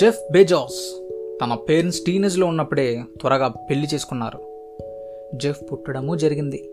Jeff 0.00 0.32
Bezos 0.32 1.02
తన 1.42 1.54
parents 1.54 2.00
టీనేజ్లో 2.00 2.46
ఉన్నప్పుడే 2.46 3.02
త్వరగా 3.20 3.48
పెళ్ళి 3.48 3.88
చేసుకున్నారు. 3.94 4.38
జెఫ్ 5.34 5.72
పుట్టడము 5.72 6.16
జరిగింది. 6.16 6.70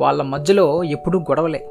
వాళ్ళ 0.00 0.22
మధ్యలో 0.22 0.84
ఎప్పుడూ 0.84 1.18
గొడవలే. 1.18 1.68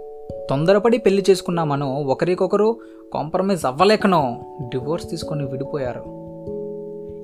తొందరపడి 0.49 0.97
పెళ్ళి 0.97 1.23
చేసుకున్నామనో 1.29 1.93
ఒకరికొకరు 1.93 2.75
కాంప్రమైజ్ 3.13 3.65
అవ్వలేకనో 3.65 4.41
డివోర్స్ 4.61 5.09
తీసుకొని 5.09 5.45
విడిపోయారు. 5.45 6.03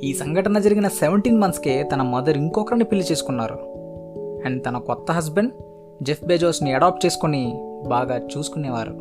ఈ 0.04 0.14
సంఘటన 0.14 0.60
జరిగిన 0.60 0.88
సెవెంటీన్ 0.88 1.40
మంత్స్కే 1.40 1.84
తన 1.84 2.02
మదర్ 2.02 2.38
ఇంకొకరిని 2.38 2.84
పెళ్ళి 2.84 3.06
చేసుకున్నారు. 3.12 3.60
అండ్ 4.46 4.66
తన 4.66 4.78
కొత్త 4.78 5.12
హస్బెండ్ 5.12 5.52
జెఫ్ 6.04 6.24
బెజోస్ని 6.24 6.74
అడాప్ట్ 6.74 7.06
చేసుకొని 7.06 7.54
బాగా 7.88 8.28
చూసుకునేవారు. 8.38 8.92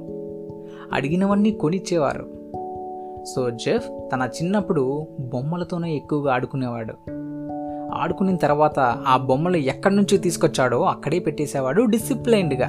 అడిగినవన్నీ 0.93 1.51
కొనిచ్చేవారు. 1.51 2.40
సో 3.25 3.51
జెఫ్ 3.51 3.89
తన 4.13 4.29
చిన్నప్పుడు 4.43 5.07
బొమ్మలతోనే 5.21 5.95
ఎక్కువగా 5.95 6.35
ఆడుకునేవాడు. 6.35 6.95
ఆడుకున్న 7.95 8.37
తర్వాత 8.37 8.79
ఆ 8.79 9.17
బొమ్మలు 9.17 9.57
ఎక్కడి 9.57 9.97
నుంచి 9.97 10.19
తీసుకొచ్చాడో 10.19 10.83
అక్కడే 10.83 11.19
పెట్టేసేవాడు 11.19 11.83
డిసిప్లైన్డ్గా. 11.83 12.67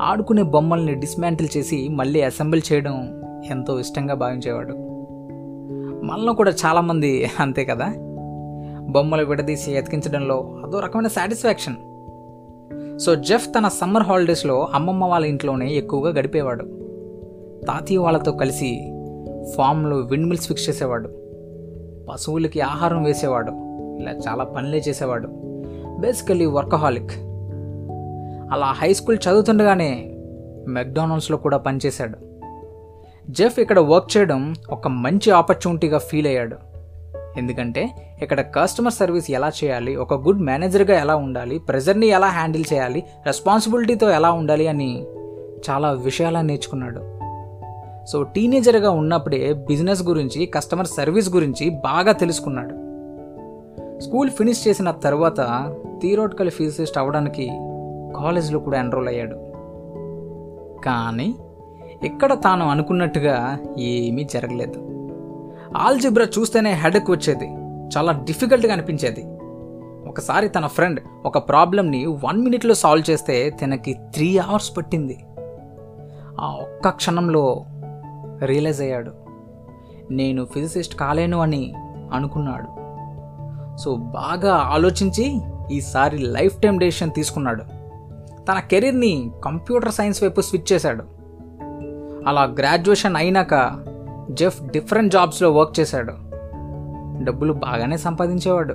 ఆడుకునే 0.00 0.42
బొమ్మల్ని 0.42 0.94
డిస్మాంటిల్ 0.94 1.48
చేసి 1.56 1.88
మళ్ళీ 1.88 2.22
అసెంబుల్ 2.22 2.62
చేయడం 2.72 3.22
ఎంతో 3.50 3.80
ఇష్టంగా 3.80 4.14
భావించేవాడు. 4.14 4.72
మనలో 6.06 6.32
కూడా 6.32 6.50
చాలామంది 6.50 7.30
అంతే 7.40 7.64
కదా? 7.64 7.94
బొమ్మలు 8.80 9.24
విడదీసి 9.24 9.72
ఎతికించడంలో 9.72 10.58
అదో 10.64 10.80
రకమైన 10.80 11.06
సాటిస్ఫాక్షన్. 11.06 11.76
సో 12.98 13.14
జెఫ్ 13.14 13.48
తన 13.48 13.68
సమ్మర్ 13.68 14.02
హాలిడేస్లో 14.02 14.68
అమ్మమ్మ 14.74 15.04
వాళ్ళ 15.04 15.26
ఇంట్లోనే 15.26 15.74
ఎక్కువగా 15.74 16.12
గడిపేవాడు. 16.12 16.64
తాతయ్య 17.66 17.98
వాళ్ళతో 17.98 18.32
కలిసి 18.32 18.96
ఫామ్లో 19.56 19.96
విండ్ 19.96 20.26
మిల్స్ 20.26 20.48
ఫిక్స్ 20.48 20.68
చేసేవాడు. 20.68 21.08
పశువులకి 22.10 22.60
ఆహారం 22.60 23.02
వేసేవాడు. 23.02 23.50
ఇలా 24.00 24.12
చాలా 24.28 24.44
పనులే 24.44 24.78
చేసేవాడు. 24.78 25.28
Basically 25.98 26.46
workaholic. 26.46 27.10
అలా 28.52 28.66
హై 28.66 28.94
స్కూల్ 28.94 29.18
చదువుతుండగానే 29.30 30.14
మెక్డానల్డ్స్లో 30.68 31.36
కూడా 31.36 31.56
పనిచేశాడు. 31.56 32.18
జెఫ్ 33.30 33.58
ఇక్కడ 33.58 33.78
వర్క్ 33.78 34.16
చేయడం 34.16 34.54
ఒక 34.70 34.88
మంచి 34.88 35.30
ఆపర్చునిటీగా 35.30 35.98
ఫీల్ 35.98 36.26
అయ్యాడు. 36.26 36.56
ఎందుకంటే 37.38 37.88
ఇక్కడ 38.22 38.40
కస్టమర్ 38.40 38.92
సర్వీస్ 38.92 39.30
ఎలా 39.30 39.50
చేయాలి 39.64 39.96
ఒక 39.96 40.14
గుడ్ 40.14 40.42
మేనేజర్గా 40.42 41.00
ఎలా 41.00 41.16
ఉండాలి 41.16 41.58
ప్రెజర్ని 41.58 42.06
ఎలా 42.06 42.26
హ్యాండిల్ 42.26 42.64
చేయాలి 42.72 43.02
రెస్పాన్సిబిలిటీతో 43.26 44.10
ఎలా 44.10 44.32
ఉండాలి 44.32 44.66
అని 44.66 45.06
చాలా 45.70 45.92
విషయాలు 45.92 46.38
నేర్చుకున్నాడు. 46.38 47.19
సో 48.12 48.22
టీనేజర్గా 48.22 48.90
ఉన్నప్పుడే 48.90 49.52
బిజినెస్ 49.52 50.02
గురించి 50.02 50.46
కస్టమర్ 50.46 50.86
సర్వీస్ 50.86 51.34
గురించి 51.34 51.70
బాగా 51.70 52.12
తెలుసుకున్నాడు. 52.12 52.90
స్కూల్ 54.00 54.30
ఫినిష్ 54.30 54.68
చేసిన 54.68 54.90
తర్వాత 54.90 55.40
థియరోటికల్ 56.02 56.50
ఫిజిసిస్ట్ 56.50 56.98
అవ్వడానికి 56.98 57.46
కాలేజ్లో 58.16 58.58
కూడా 58.58 58.78
ఎన్రోల్ 58.78 59.08
అయ్యాడు. 59.08 59.36
కానీ 60.84 61.34
ఇక్కడ 62.02 62.32
తాను 62.32 62.68
అనుకున్నట్టుగా 62.68 63.58
ఏమీ 63.78 64.24
జరగలేదు. 64.24 65.06
ఆల్జిబ్రా 65.76 66.26
చూస్తేనే 66.38 66.72
హెడక్ 66.72 67.10
వచ్చేది. 67.10 67.46
చాలా 67.96 68.12
డిఫికల్ట్గా 68.12 68.72
అనిపించేది. 68.72 69.24
ఒకసారి 70.08 70.48
తన 70.48 70.66
ఫ్రెండ్ 70.66 71.00
ఒక 71.24 71.38
ప్రాబ్లమ్ని 71.38 72.06
వన్ 72.06 72.42
మినిట్లో 72.42 72.74
సాల్వ్ 72.74 73.10
చేస్తే 73.10 73.50
తనకి 73.50 73.92
త్రీ 73.92 74.38
అవర్స్ 74.38 74.76
పట్టింది. 74.76 75.24
ఆ 76.40 76.58
ఒక్క 76.62 76.88
క్షణంలో 76.88 77.64
రియలైజ్ 78.44 78.80
అయ్యాడు. 78.80 79.12
నేను 80.10 80.44
ఫిజిసిస్ట్ 80.44 80.96
కాలేను 80.96 81.40
అని 81.40 81.74
అనుకున్నాడు. 82.12 82.80
సో 83.76 83.94
బాగా 83.94 84.54
ఆలోచించి 84.54 85.40
ఈసారి 85.72 86.18
లైఫ్ 86.18 86.62
టైం 86.62 86.78
డెసిషన్ 86.78 87.10
తీసుకున్నాడు. 87.10 87.64
తన 88.44 88.58
కెరీర్ని 88.58 89.30
కంప్యూటర్ 89.44 89.92
సైన్స్ 89.92 90.22
వైపు 90.22 90.40
స్విచ్ 90.40 90.72
చేశాడు. 90.72 91.04
అలా 92.28 92.42
గ్రాడ్యుయేషన్ 92.42 93.16
అయినాక 93.16 93.84
జెఫ్ 94.30 94.62
డిఫరెంట్ 94.62 95.12
జాబ్స్లో 95.12 95.52
వర్క్ 95.52 95.80
చేశాడు. 95.80 96.12
డబ్బులు 97.24 97.52
బాగానే 97.52 97.96
సంపాదించేవాడు. 97.96 98.74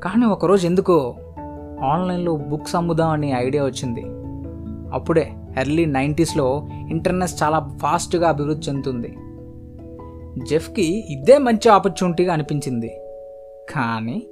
కానీ 0.00 0.26
ఒకరోజు 0.26 0.66
ఎందుకో 0.66 1.14
ఆన్లైన్లో 1.84 2.36
బుక్స్ 2.36 2.76
అమ్ముదాం 2.76 3.10
అనే 3.10 3.32
ఐడియా 3.32 3.64
వచ్చింది. 3.64 4.04
అప్పుడే 4.94 5.32
ఎర్లీ 5.58 5.86
నైంటీస్లో 5.86 6.68
ఇంటర్నెట్ 6.90 7.42
చాలా 7.42 7.78
ఫాస్ట్గా 7.82 8.28
అభివృద్ధి 8.28 8.68
చెందుతుంది. 8.68 9.16
జెఫ్కి 10.48 11.12
ఇదే 11.12 11.38
మంచి 11.38 11.68
ఆపర్చునిటీగా 11.68 12.32
అనిపించింది. 12.32 13.00
కానీ 13.70 14.26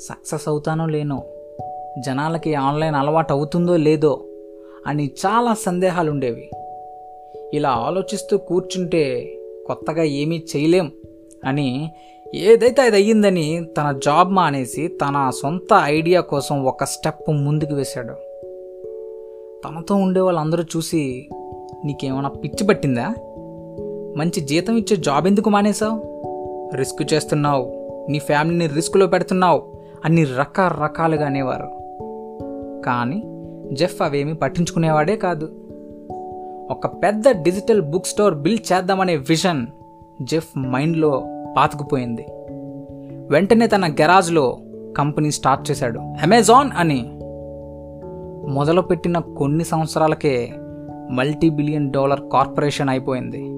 సక్సెస్ 0.00 0.48
అవుతానో 0.48 0.86
లేనో 0.86 1.22
జనాలకి 1.98 2.54
ఆన్లైన్ 2.54 2.94
అలవాటు 2.94 3.32
అవుతుందో 3.32 3.76
లేదో 3.76 4.24
అని 4.86 5.10
చాలా 5.26 5.54
సందేహాలు 5.54 6.10
ఉండేవి 6.10 6.50
ఇలా 7.54 7.70
ఆలోచిస్తూ 7.70 8.36
కూర్చుంటే 8.36 9.34
కొత్తగా 9.66 10.02
ఏమీ 10.02 10.44
చేయలేం 10.56 10.92
అని 11.44 11.90
ఏదైతే 12.34 12.82
అది 12.82 12.96
అయ్యిందని 12.96 13.64
తన 13.64 14.00
జాబ్ 14.04 14.32
మానేసి 14.32 14.88
తన 14.88 15.30
సొంత 15.42 15.80
ఐడియా 15.82 16.20
కోసం 16.20 16.64
ఒక 16.64 16.84
స్టెప్ 16.84 17.30
ముందుకు 17.30 17.74
వేశాడు. 17.74 18.31
తనతో 19.64 19.94
ఉండే 19.94 20.20
వాళ్ళందరూ 20.20 20.62
చూసి 20.62 21.28
నీకేమైనా 21.84 22.28
పిచ్చి 22.28 22.66
పట్టిందా? 22.66 23.14
మంచి 24.16 24.40
జీతం 24.40 24.76
ఇచ్చే 24.76 24.96
జాబ్ 24.96 25.26
ఎందుకు 25.26 25.50
మానేశావు? 25.50 26.12
రిస్క్ 26.76 27.14
చేస్తున్నావు. 27.14 27.90
నీ 28.10 28.18
ఫ్యామిలీని 28.18 28.66
రిస్క్లో 28.66 29.06
పెడుతున్నావు. 29.06 29.62
అన్ని 30.04 30.24
రకరకాలుగా 30.24 31.26
అనేవారు. 31.26 31.68
కానీ 32.82 33.22
జెఫ్ 33.72 34.02
అవేమీ 34.02 34.32
పట్టించుకునేవాడే 34.32 35.16
కాదు. 35.16 35.48
ఒక 36.70 36.86
పెద్ద 36.86 37.24
డిజిటల్ 37.28 37.82
బుక్ 37.82 38.06
స్టోర్ 38.06 38.34
బిల్డ్ 38.34 38.72
చేద్దామనే 38.72 39.16
విజన్ 39.16 39.66
జెఫ్ 40.22 40.58
మైండ్లో 40.58 41.22
పాతుకుపోయింది. 41.58 42.26
వెంటనే 43.30 43.66
తన 43.66 43.86
గెరాజ్లో 43.86 44.58
కంపెనీ 44.98 45.30
స్టార్ట్ 45.30 45.70
చేశాడు. 45.70 45.98
అమెజాన్ 45.98 46.70
అని 46.76 47.18
మొదలుపెట్టిన 48.48 49.18
కొన్ని 49.18 49.64
సంవత్సరాలకే 49.64 50.50
మల్టీ 51.10 51.48
బిలియన్ 51.48 51.92
డాలర్ 51.92 52.20
కార్పొరేషన్ 52.32 52.88
అయిపోయింది. 52.88 53.56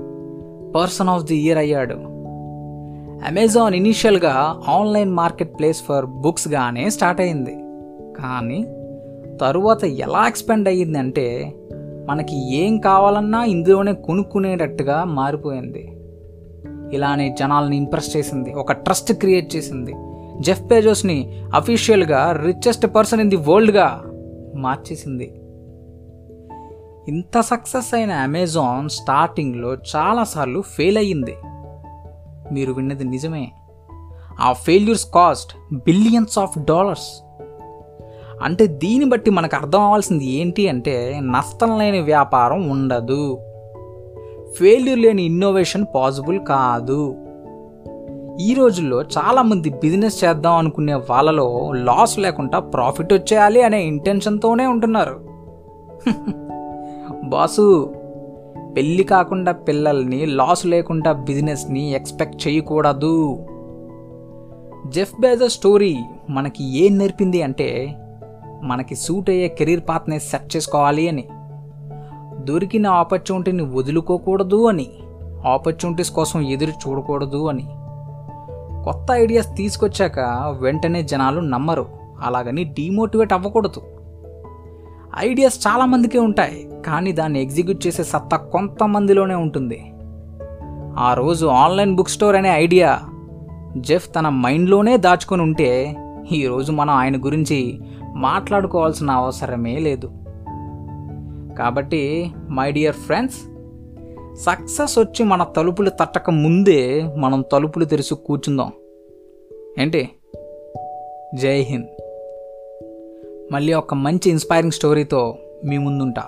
పర్సన్ 0.73 1.09
ఆఫ్ 1.09 1.25
ది 1.25 1.37
ఇయర్ 1.37 1.59
అయ్యాడు. 1.59 1.95
అమెజాన్ 3.29 3.75
ఇనీషియల్గా 3.75 4.61
ఆన్లైన్ 4.69 5.11
మార్కెట్ 5.11 5.59
ప్లేస్ 5.59 5.83
ఫర్ 5.83 6.07
బుక్స్గానే 6.07 6.91
స్టార్ట్ 6.91 7.21
అయింది. 7.21 7.57
కానీ 8.21 8.63
తరువాత 9.41 9.85
ఎలా 9.85 10.27
ఎక్స్పెండ్ 10.27 10.69
అయ్యిందంటే 10.69 11.55
మనకి 12.09 12.57
ఏం 12.57 12.79
కావాలన్నా 12.79 13.45
ఇందులోనే 13.45 13.93
కొనుక్కునేటట్టుగా 13.93 15.05
మారిపోయింది. 15.05 15.99
ఇలానే 16.93 17.37
జనాల్ని 17.39 17.77
ఇంప్రెస్ 17.77 18.17
చేసింది 18.17 18.55
ఒక 18.55 18.73
ట్రస్ట్ 18.73 19.13
క్రియేట్ 19.13 19.57
చేసింది. 19.57 19.95
జెఫ్ 20.41 20.63
పేజోస్ని 20.71 21.43
అఫీషియల్గా 21.55 22.41
రిచెస్ట్ 22.47 22.87
పర్సన్ 22.87 23.21
ఇన్ 23.21 23.31
ది 23.31 23.37
వరల్డ్గా 23.37 24.05
మార్చేసింది. 24.55 25.41
ఇంత 27.09 27.41
సక్సెస్ 27.41 27.95
అయిన 27.95 28.13
అమెజాన్ 28.13 28.89
స్టార్టింగ్లో 28.89 29.75
చాలాసార్లు 29.75 30.61
ఫెయిల్ 30.61 30.99
అయ్యింది. 30.99 31.35
మీరు 32.53 32.73
విన్నది 32.73 33.05
నిజమే. 33.05 33.53
ఆ 34.41 34.53
failures 34.53 35.07
cost 35.07 35.75
billions 35.75 36.39
of 36.39 36.59
dollars. 36.59 37.23
అంటే 38.43 38.67
దీన్ని 38.67 39.05
బట్టి 39.05 39.31
మనకు 39.31 39.57
అర్థం 39.57 39.81
అవ్వాల్సింది 39.81 40.27
ఏంటి 40.27 40.69
అంటే 40.69 41.21
నష్టం 41.23 41.79
లేని 41.79 42.01
వ్యాపారం 42.01 42.71
ఉండదు. 42.71 43.39
ఫెయిల్యూర్ 44.59 44.99
లేని 44.99 45.23
ఇన్నోవేషన్ 45.23 45.87
పాసిబుల్ 45.95 46.47
కాదు. 46.47 47.24
ఈ 48.41 48.55
రోజుల్లో 48.55 49.03
చాలామంది 49.03 49.71
బిజినెస్ 49.71 50.25
చేద్దాం 50.25 50.55
అనుకునే 50.55 50.95
వాళ్ళలో 50.95 51.73
లాస్ 51.73 52.19
లేకుండా 52.19 52.59
ప్రాఫిట్ 52.59 53.13
వచ్చేయాలి 53.13 53.63
అనే 53.63 53.83
ఇంటెన్షన్తోనే 53.83 54.67
ఉంటున్నారు. 54.67 55.21
బాసు 57.29 57.95
పెళ్ళి 58.77 59.05
కాకుండా 59.05 59.53
పిల్లల్ని 59.53 60.27
లాస్ 60.27 60.67
లేకుండా 60.67 61.13
బిజినెస్ని 61.13 61.93
ఎక్స్పెక్ట్ 61.93 62.49
చేయకూడదు. 62.49 63.47
జెఫ్ 64.87 65.21
బేజర్ 65.21 65.51
స్టోరీ 65.51 65.99
మనకి 66.31 66.79
ఏం 66.85 66.99
నేర్పింది 66.99 67.43
అంటే 67.43 67.97
మనకి 68.63 68.95
సూట్ 68.95 69.31
అయ్యే 69.31 69.49
కెరీర్ 69.49 69.83
పాత్ని 69.89 70.21
సెట్ 70.21 70.57
చేసుకోవాలి 70.57 71.09
అని. 71.09 71.29
దొరికిన 72.45 72.87
ఆపర్చునిటీని 72.87 73.63
వదులుకోకూడదు 73.63 74.67
అని. 74.67 74.87
ఆపర్చునిటీస్ 75.47 76.11
కోసం 76.11 76.41
ఎదురు 76.41 76.71
చూడకూడదు 76.71 77.49
అని. 77.49 77.69
కొత్త 78.85 79.13
ఐడియాస్ 79.13 79.57
తీసుకొచ్చాక 79.57 80.19
వెంటనే 80.61 81.03
జనాలు 81.03 81.41
నమ్మరు. 81.41 81.87
అలాగని 82.23 82.65
డీమోటివేట్ 82.65 83.33
అవ్వకూడదు. 83.33 83.83
ఐడియాస్ 85.19 85.67
చాలామందికే 85.67 86.19
ఉంటాయి 86.19 86.71
కానీ 86.87 87.13
దాన్ని 87.13 87.43
ఎగ్జిక్యూట్ 87.43 87.87
చేసే 87.87 88.05
సత్తా 88.05 88.37
కొంతమందిలోనే 88.37 89.35
ఉంటుంది. 89.35 89.93
ఆ 90.99 91.15
రోజు 91.15 91.47
ఆన్లైన్ 91.47 91.95
బుక్ 91.95 92.09
స్టోర్ 92.09 92.37
అనే 92.37 92.49
ఐడియా 92.49 93.01
జెఫ్ 93.77 94.15
తన 94.15 94.29
మైండ్లోనే 94.29 94.97
దాచుకొని 94.97 95.43
ఉంటే 95.43 95.97
ఈరోజు 96.33 96.73
మనం 96.73 96.95
ఆయన 96.95 97.25
గురించి 97.25 97.81
మాట్లాడుకోవాల్సిన 98.15 99.11
అవసరమే 99.11 99.79
లేదు. 99.79 100.11
కాబట్టి 101.59 102.33
మై 102.51 102.73
డియర్ 102.73 102.95
ఫ్రెండ్స్ 102.95 103.37
సక్సెస్ 104.41 104.99
వచ్చి 104.99 105.25
మన 105.25 105.43
తలుపులు 105.57 105.91
తట్టక 105.91 106.31
ముందే 106.31 107.03
మనం 107.17 107.45
తలుపులు 107.53 107.85
తెరిచి 107.85 108.15
కూర్చుందాం. 108.15 108.73
ఏంటి? 109.79 110.09
జై 111.35 111.61
హింద్. 111.61 111.87
మళ్ళీ 113.53 113.73
ఒక 113.73 113.95
మంచి 113.95 114.31
ఇన్స్పైరింగ్ 114.31 114.73
స్టోరీతో 114.73 115.37
మీ 115.65 115.79
ముందుంటా. 115.79 116.25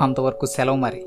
అంతవరకు 0.00 0.46
సెలవు 0.46 0.76
మరి. 0.76 1.04